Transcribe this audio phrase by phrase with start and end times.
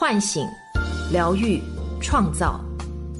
[0.00, 0.48] 唤醒、
[1.12, 1.60] 疗愈、
[2.00, 2.58] 创造。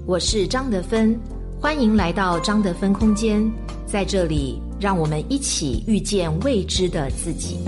[0.07, 1.15] 我是张德芬，
[1.61, 3.39] 欢迎来到张德芬空间，
[3.85, 7.59] 在这里，让我们一起遇见未知的自己。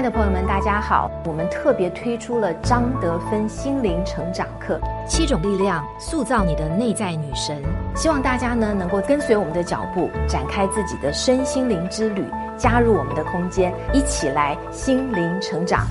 [0.00, 1.10] 亲爱的朋友们，大家好！
[1.26, 7.62] 我们特别推出了张德芬心灵成长课，七种力量塑造你的内在女神。
[7.94, 12.24] 希望大家呢能够跟随我们的脚步，展开自己的身心灵之旅，
[12.56, 15.86] 加入我们的空间，一起来心灵成长。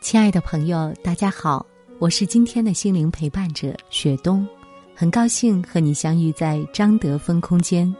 [0.00, 1.66] 亲爱的朋友，大家好，
[1.98, 4.46] 我是今天的心灵陪伴者雪冬，
[4.94, 7.92] 很高兴和你相遇在张德芬空间。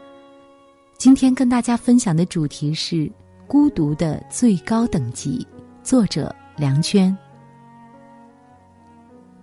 [0.97, 3.11] 今天跟大家分享的主题是
[3.47, 5.45] 孤独的最高等级，
[5.83, 7.15] 作者梁娟。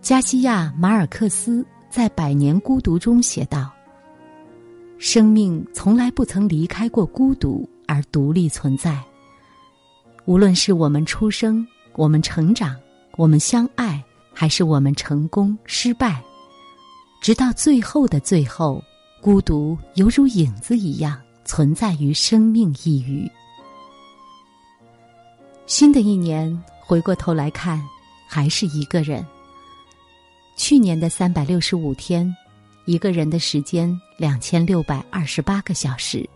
[0.01, 3.71] 加西亚马尔克斯在《百年孤独》中写道
[4.99, 8.99] ：“生命从来不曾离开过孤独而独立存在。
[10.25, 12.75] 无论是我们出生、我们成长、
[13.19, 16.21] 我们相爱，还是我们成功失败，
[17.21, 18.83] 直到最后的最后，
[19.21, 21.21] 孤独犹如影子一样。”
[21.55, 23.31] 存在于生命一隅。
[25.67, 26.51] 新的一年
[26.81, 27.79] 回过头来看，
[28.27, 29.23] 还是一个人。
[30.57, 32.35] 去年的三百六十五天，
[32.87, 36.27] 一个人的时间两千六百二十八个小时，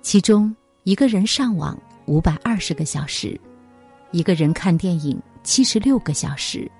[0.00, 3.38] 其中一个人上网五百二十个小时，
[4.12, 6.72] 一个人看电影七十六个小时，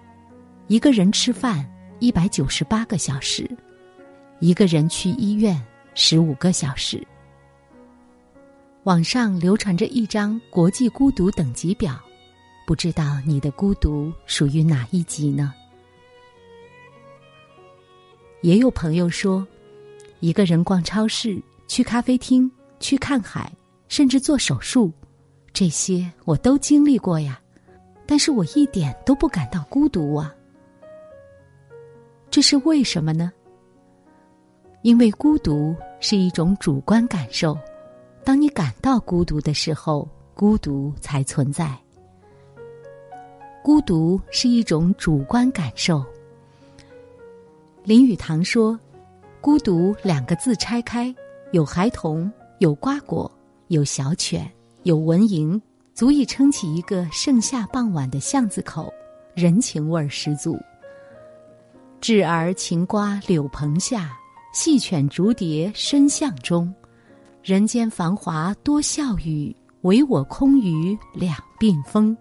[0.69, 3.47] 一个人吃饭一百九十八个小时，
[4.41, 5.63] 一个人去医院
[5.95, 7.07] 十五个小时。
[8.85, 12.01] 网上流传着一张国际孤独等级表，
[12.67, 15.55] 不知道你的孤独属于哪一级呢？
[18.41, 19.47] 也有朋友说，
[20.19, 23.53] 一个人逛超市、去咖啡厅、去看海，
[23.87, 24.93] 甚至做手术，
[25.53, 27.41] 这些我都经历过呀，
[28.05, 30.35] 但是我一点都不感到孤独啊。
[32.31, 33.31] 这是为什么呢？
[34.83, 37.57] 因为孤独是一种主观感受。
[38.25, 41.77] 当你感到孤独的时候，孤独才存在。
[43.63, 46.05] 孤独是一种主观感受。
[47.85, 48.79] 林语堂说
[49.41, 51.15] ：“孤独两个字拆开，
[51.51, 53.31] 有孩童，有瓜果，
[53.69, 54.51] 有小犬，
[54.85, 55.61] 有蚊蝇，
[55.95, 58.93] 足以撑起一个盛夏傍晚的巷子口，
[59.35, 60.59] 人情味儿十足。
[62.01, 64.11] 稚儿擎瓜柳棚下，
[64.53, 66.73] 细犬逐蝶深巷中。”
[67.43, 72.17] 人间繁华多笑语，唯我空余两鬓风。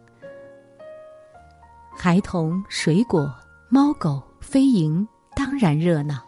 [1.95, 3.31] 孩童、水果、
[3.69, 5.05] 猫狗、飞蝇，
[5.35, 6.25] 当然热闹，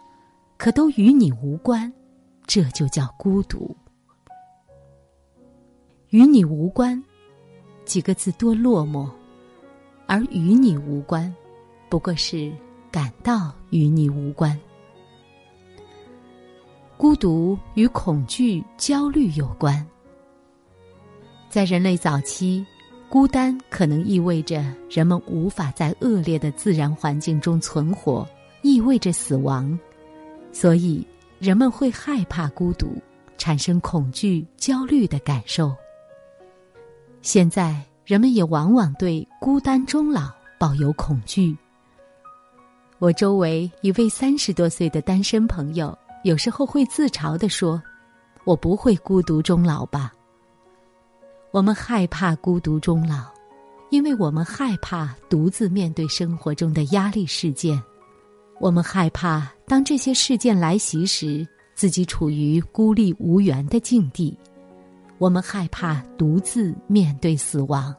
[0.59, 1.91] 可都与你无关，
[2.45, 3.75] 这就叫孤独。
[6.09, 7.03] 与你无关，
[7.85, 9.09] 几个字多落寞，
[10.05, 11.33] 而与你无关，
[11.89, 12.53] 不过是
[12.91, 14.55] 感到与你无关。
[16.97, 19.85] 孤独与恐惧、焦虑有关。
[21.49, 22.65] 在人类早期，
[23.09, 28.27] 孤单可能意味着人们无法在恶劣的自然环境中存活，
[28.61, 29.77] 意味着死亡，
[30.51, 31.05] 所以
[31.39, 32.95] 人们会害怕孤独，
[33.37, 35.75] 产生恐惧、焦虑的感受。
[37.21, 41.55] 现在，人们也往往对孤单终老抱有恐惧。
[42.99, 45.97] 我周围一位三十多岁的单身朋友。
[46.23, 47.81] 有时候会自嘲地说
[48.45, 50.13] ：“我不会孤独终老吧？”
[51.51, 53.25] 我们害怕孤独终老，
[53.91, 57.81] 因为我们害怕独自面对生活中的压力事件。
[58.59, 61.45] 我们害怕当这些事件来袭时，
[61.75, 64.37] 自己处于孤立无援的境地。
[65.17, 67.93] 我们害怕独自面对死亡。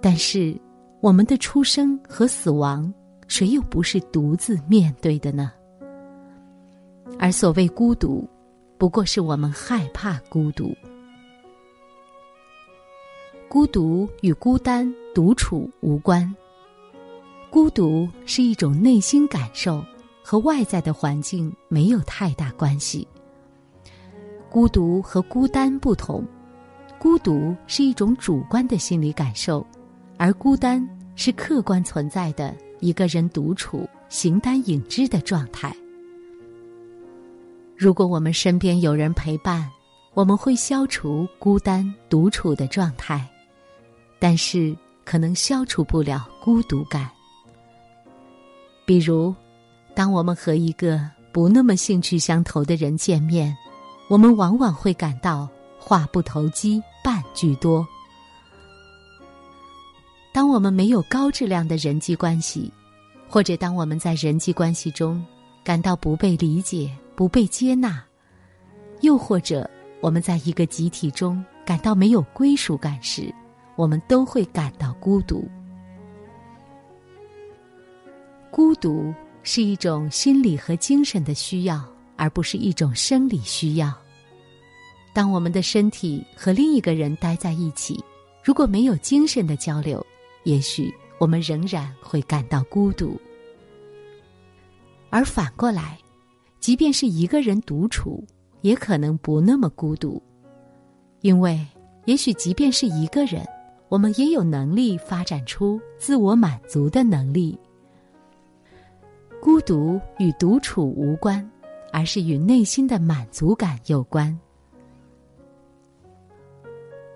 [0.00, 0.58] 但是，
[1.00, 2.92] 我们的出生和死亡，
[3.26, 5.52] 谁又不是独自面对的呢？
[7.18, 8.28] 而所谓孤独，
[8.78, 10.74] 不过是我们害怕孤独。
[13.48, 16.34] 孤独与孤单、独处无关。
[17.50, 19.84] 孤独是一种内心感受，
[20.22, 23.06] 和外在的环境没有太大关系。
[24.48, 26.24] 孤独和孤单不同，
[26.98, 29.66] 孤独是一种主观的心理感受，
[30.16, 35.74] 而孤单是客观存在的一个人独处、形单影只的状态。
[37.80, 39.66] 如果我们身边有人陪伴，
[40.12, 43.26] 我们会消除孤单独处的状态，
[44.18, 47.10] 但是可能消除不了孤独感。
[48.84, 49.34] 比如，
[49.94, 51.00] 当我们和一个
[51.32, 53.56] 不那么兴趣相投的人见面，
[54.10, 55.48] 我们往往会感到
[55.78, 57.88] 话不投机半句多。
[60.34, 62.70] 当我们没有高质量的人际关系，
[63.26, 65.24] 或者当我们在人际关系中
[65.64, 68.02] 感到不被理解、不被接纳，
[69.02, 69.68] 又或者
[70.00, 73.30] 我们在一个集体中感到没有归属感时，
[73.76, 75.46] 我们都会感到孤独。
[78.50, 79.12] 孤独
[79.42, 81.86] 是一种心理和精神的需要，
[82.16, 83.92] 而不是一种生理需要。
[85.12, 88.02] 当我们的身体和另一个人待在一起，
[88.42, 90.02] 如果没有精神的交流，
[90.44, 93.20] 也许我们仍然会感到孤独。
[95.10, 95.98] 而反过来，
[96.60, 98.22] 即便是一个人独处，
[98.60, 100.22] 也可能不那么孤独，
[101.22, 101.58] 因为
[102.04, 103.42] 也许即便是一个人，
[103.88, 107.58] 我们也有能力发展出自我满足的能力。
[109.40, 111.50] 孤独与独处无关，
[111.90, 114.38] 而是与内心的满足感有关。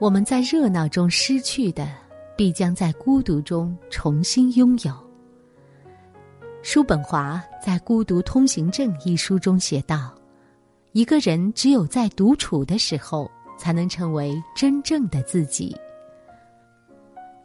[0.00, 1.87] 我们在热闹中失去的，
[2.35, 5.04] 必将在孤独中重新拥有。
[6.67, 10.11] 叔本华在《孤独通行证》一书中写道
[10.93, 15.77] ：“一个人只有在独处的时候，才能成为真正的自己。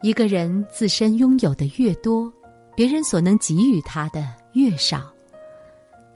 [0.00, 2.32] 一个人自身拥有的越多，
[2.74, 5.02] 别人所能给予他的。”越少，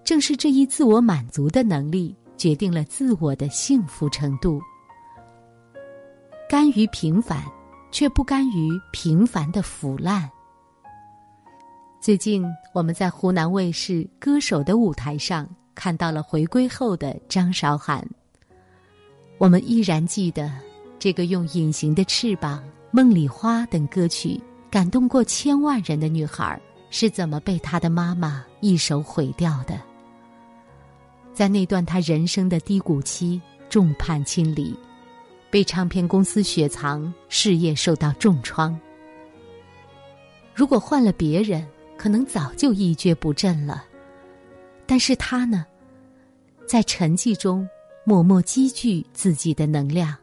[0.02, 4.58] 正是这一自我满足的能力，决定了自我的幸福程度。
[6.48, 7.44] 甘于平凡，
[7.92, 10.28] 却不甘于平凡的腐烂。
[12.04, 18.06] 最近，我们在湖南卫视《歌手》的舞台上看到了回归后的张韶涵。
[19.38, 20.52] 我们依然记得
[20.98, 22.58] 这个用《隐形的翅膀》
[22.90, 24.38] 《梦里花》等歌曲
[24.70, 26.60] 感动过千万人的女孩。
[26.90, 29.80] 是怎么被她的妈妈一手毁掉的？
[31.32, 33.40] 在那段她人生的低谷期，
[33.70, 34.76] 众叛亲离，
[35.48, 38.78] 被唱片公司雪藏，事业受到重创。
[40.54, 41.66] 如果换了别人，
[42.04, 43.82] 可能早就一蹶不振了。
[44.84, 45.64] 但是他呢，
[46.68, 47.66] 在沉寂中
[48.04, 50.14] 默默积聚自己的能量，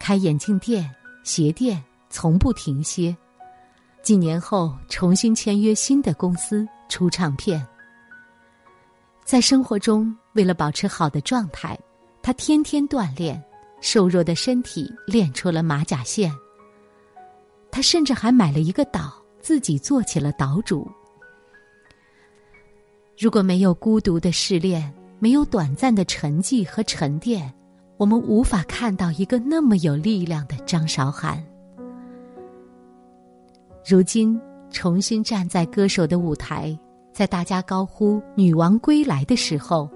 [0.00, 0.92] 开眼镜店、
[1.22, 3.16] 鞋店，从不停歇。
[4.02, 7.64] 几年后，重新签约新的公司，出唱片。
[9.24, 11.78] 在生活中，为了保持好的状态，
[12.20, 13.40] 他天天锻炼，
[13.80, 16.34] 瘦弱的身体练出了马甲线。
[17.70, 20.88] 他甚至还买了一个岛，自己做起了岛主。
[23.18, 27.52] 如果没有孤独的试炼，没有短暂的沉寂和沉淀，
[27.98, 31.44] 我们无法看到一个那么有力量的张韶涵。
[33.86, 34.40] 如今
[34.70, 36.78] 重新站在歌手的舞台，
[37.12, 39.90] 在大家高呼“女王归来”的时候，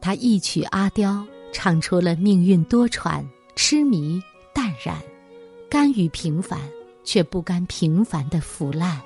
[0.00, 1.14] 他一曲《阿刁》
[1.52, 3.24] 唱出了命运多舛、
[3.56, 4.22] 痴迷、
[4.54, 4.96] 淡然、
[5.68, 6.60] 甘于平凡
[7.04, 9.00] 却不甘平凡的腐烂，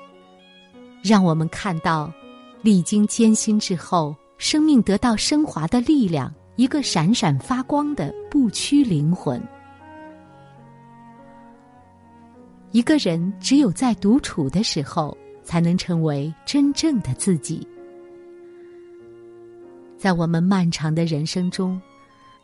[1.02, 2.12] 让我们看到
[2.62, 9.43] 历经艰辛之后，生命得到升华的力量，一个闪闪发光的不屈灵魂。
[12.72, 17.66] 一个人只有在独处的时候，才能成为真正的自己。
[19.96, 21.81] 在我们漫长的人生中，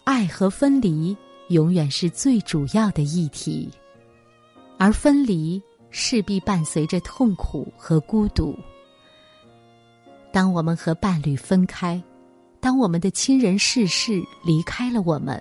[0.05, 1.15] 爱和分离
[1.49, 3.69] 永远是最主要的议题，
[4.83, 8.59] 而分离势必伴随着痛苦和孤独。
[10.33, 12.03] 当我们和伴侣分开，
[12.59, 15.41] 当我们的亲人逝世离开了我们，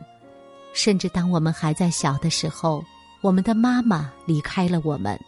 [0.74, 2.86] 甚至当我们还在小的时候。
[3.24, 5.20] 我们的妈妈离开了我们，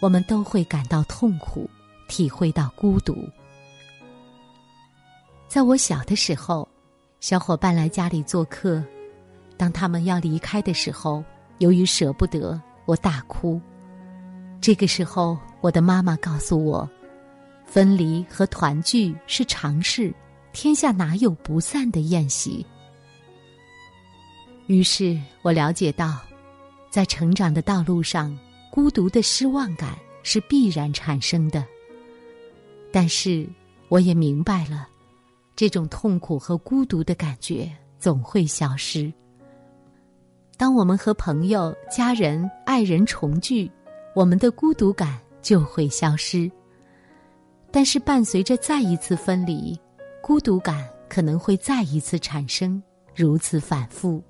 [0.00, 1.70] 我们都会感到痛苦，
[2.08, 3.16] 体会到孤独。
[5.46, 6.68] 在我小的时候，
[7.20, 8.82] 小伙伴来家里做客，
[9.56, 11.22] 当他们要离开的时候，
[11.58, 13.60] 由于舍不得，我大哭。
[14.60, 16.88] 这个时候，我的妈妈告诉我，
[17.64, 20.14] 分离和团聚是常事，
[20.52, 22.64] 天下哪有不散的宴席？
[24.66, 26.20] 于是我了解到。
[26.90, 28.38] 在成长的道路上，
[28.70, 31.64] 孤独的失望感是必然产生的。
[32.92, 33.48] 但是，
[33.88, 34.86] 我也明白了，
[35.56, 37.66] 这种痛苦和孤独的感觉
[37.98, 39.10] 总会消失。
[40.56, 43.70] 当我们和朋友、家人、爱人重聚，
[44.14, 46.50] 我们的孤独感就会消失。
[47.70, 49.78] 但是，伴随着再一次分离，
[50.22, 52.80] 孤独感可能会再一次产生，
[53.14, 54.22] 如此反复。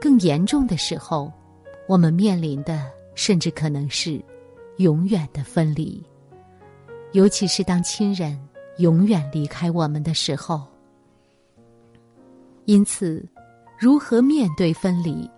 [0.00, 1.32] 更严重的时候，
[1.88, 4.22] 我们面临的甚至可能是
[4.76, 6.02] 永远的分离。
[7.12, 8.38] 尤其是当亲人
[8.78, 10.62] 永远离开我们的时候，
[12.66, 13.26] 因此，
[13.78, 15.30] 如何面对分离，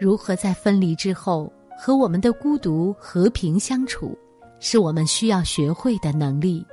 [0.00, 4.16] 如何在分离之后和我们的孤独和平相处，
[4.58, 6.64] 是我们需要学会的能力。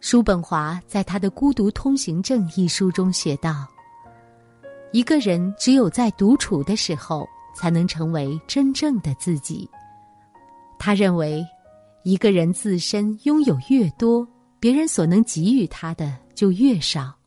[0.00, 3.64] 叔本华在他的《孤独通行证》一书中写道
[4.90, 9.70] ：“一个人只有在独处的时候，才能成为真正的自己。”
[10.80, 11.44] 他认为，
[12.02, 14.26] 一个人自身拥有越多，
[14.58, 17.17] 别人所能给予他的就越少。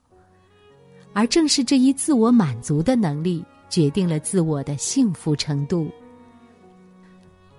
[1.14, 5.90] 而正是这一自我满足的能力，决定了自我的幸福程度。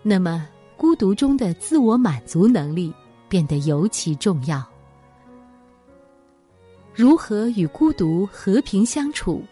[0.02, 2.92] 那么，孤独中的自我满足能力
[3.28, 4.66] 变得尤其重要。
[6.94, 9.42] 如何与孤独和平相处？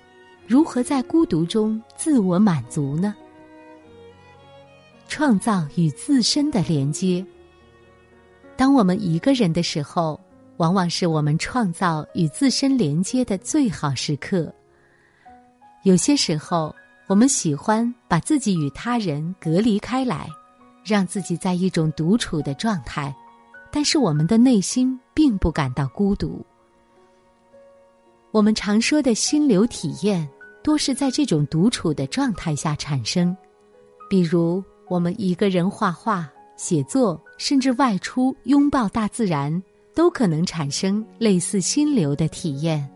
[0.46, 3.14] 如何在孤独中自我满足呢？
[5.08, 7.24] 创造与自身的连接。
[8.56, 10.20] 当我们一个人的时候，
[10.60, 14.52] 往往是我们创造与自身连接的最好时刻。
[15.84, 16.74] 有些时候，
[17.06, 20.28] 我们喜欢把自己与他人隔离开来，
[20.84, 23.14] 让自己在一种独处的状态，
[23.70, 26.44] 但是我们的内心并不感到孤独。
[28.30, 30.28] 我们常说的心流体验，
[30.62, 33.34] 多是在这种独处的状态下产生。
[34.10, 39.50] 比如，我们一个人画画、写作，甚至外出拥抱大自然，
[39.94, 42.88] 都可能产生类似心流的体验。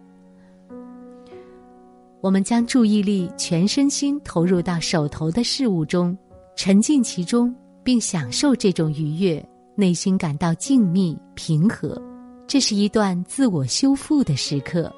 [2.20, 6.16] 我们将注意力、全身心投入到手头的事物中，
[6.56, 12.00] 沉浸其中，并享受这种愉悦，内心感到静谧平和。
[12.46, 14.90] 这是一段自我修复的时刻。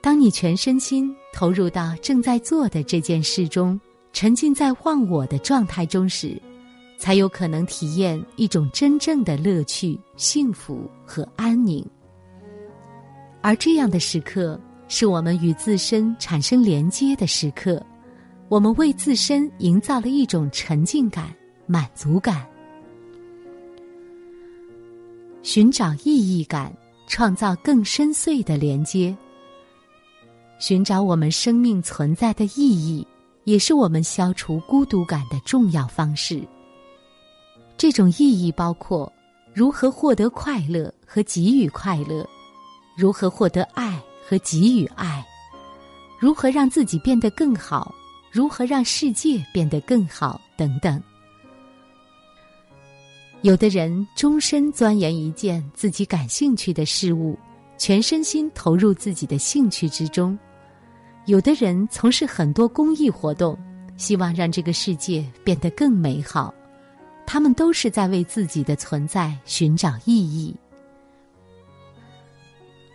[0.00, 3.78] 当你全身心投入到正在做的这件事中，
[4.14, 6.40] 沉浸在忘我的状态中时，
[6.98, 11.82] 才有可能体验一种真正的乐趣、幸福和安宁。
[13.40, 17.80] 而这样的时刻，是我们与自身产生连接的时刻，
[18.48, 21.32] 我们为自身营造了一种沉浸感、
[21.66, 22.44] 满足感，
[25.42, 26.76] 寻找意义感，
[27.06, 29.16] 创造更深邃的连接。
[30.58, 33.06] 寻找我们生命存在的意义，
[33.44, 36.42] 也是我们消除孤独感的重要方式。
[37.78, 39.10] 这种意义包括
[39.54, 42.28] 如何获得快乐和给予快乐，
[42.96, 45.24] 如何获得爱和给予爱，
[46.18, 47.94] 如何让自己变得更好，
[48.32, 51.00] 如何让世界变得更好等等。
[53.42, 57.38] 有的人终身钻研一件自己感兴趣的事物，
[57.76, 60.36] 全身心投入自己的兴趣之中。
[61.26, 63.56] 有的人从事很多公益活动，
[63.96, 66.52] 希望让这个世界变得更美好。
[67.30, 70.56] 他们都是在为自己的存在寻找意义。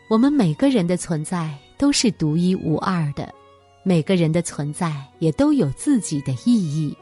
[0.09, 3.31] 我们每个人的存在都是独一无二的，
[3.83, 6.97] 每个人的存在也都有自己的意义。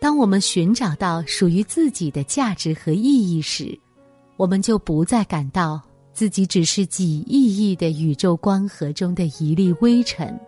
[0.00, 3.02] 当我们寻找到属于自己的价值和意
[3.36, 3.76] 义时，
[4.36, 5.82] 我们就不再感到。
[6.12, 10.38] 自己只是几亿亿的宇宙光河中的一粒微尘，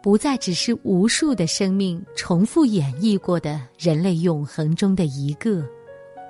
[0.00, 5.62] 不再只是无数的生命重复演绎过的人类永恒中的一个，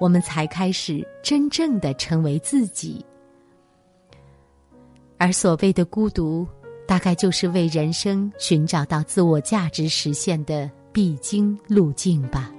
[0.01, 3.05] 我们才开始真正的成为自己。
[5.19, 6.47] 而所谓的孤独，
[6.87, 12.51] 大概就是为人生寻找到自我价值实现的必经路径吧。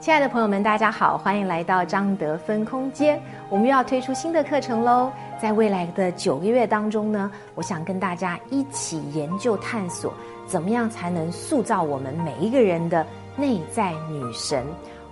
[0.00, 3.20] 亲爱的朋友们，大家好，欢迎来到张德芬空间。
[3.50, 5.10] 我们又要推出新的课程喽！
[5.40, 10.12] 在未来的九个月当中呢，我想跟大家一起研究探索，
[10.46, 14.64] 怎么样才能塑造我们每一个人的内在女神。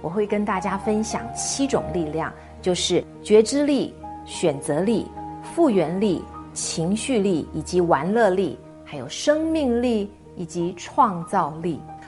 [0.03, 5.07] 我会跟大家分享七种力量，就是觉知力、选择力、
[5.43, 11.81] 复原力、情绪力以及玩乐力，还有生命力以及创造力。